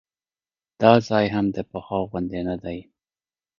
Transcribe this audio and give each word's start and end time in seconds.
دا 0.81 0.93
ځای 1.07 1.25
هم 1.35 1.45
د 1.55 1.57
پخوا 1.71 1.99
غوندې 2.09 2.41
نه 2.49 2.55
دی. 2.63 2.79